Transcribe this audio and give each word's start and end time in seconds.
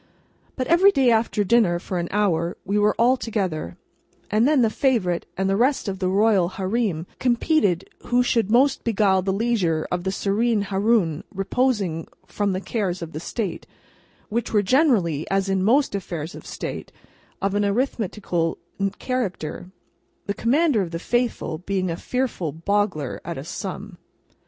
But 0.55 0.65
every 0.65 0.91
day 0.91 1.11
after 1.11 1.43
dinner, 1.43 1.77
for 1.77 1.99
an 1.99 2.07
hour, 2.09 2.57
we 2.65 2.79
were 2.79 2.95
all 2.97 3.17
together, 3.17 3.77
and 4.31 4.47
then 4.47 4.63
the 4.63 4.71
Favourite 4.71 5.27
and 5.37 5.47
the 5.47 5.55
rest 5.55 5.87
of 5.87 5.99
the 5.99 6.09
Royal 6.09 6.49
Hareem 6.49 7.05
competed 7.19 7.87
who 8.07 8.23
should 8.23 8.49
most 8.49 8.83
beguile 8.83 9.21
the 9.21 9.31
leisure 9.31 9.87
of 9.91 10.03
the 10.03 10.11
Serene 10.11 10.63
Haroun 10.63 11.23
reposing 11.31 12.07
from 12.25 12.53
the 12.53 12.61
cares 12.61 13.03
of 13.03 13.21
State—which 13.21 14.51
were 14.51 14.63
generally, 14.63 15.29
as 15.29 15.49
in 15.49 15.63
most 15.63 15.93
affairs 15.93 16.33
of 16.33 16.47
State, 16.47 16.91
of 17.39 17.53
an 17.53 17.63
arithmetical 17.63 18.57
character, 18.97 19.69
the 20.25 20.33
Commander 20.33 20.81
of 20.81 20.89
the 20.89 20.97
Faithful 20.97 21.59
being 21.59 21.91
a 21.91 21.95
fearful 21.95 22.51
boggler 22.51 23.19
at 23.23 23.37
a 23.37 23.43
sum. 23.43 23.99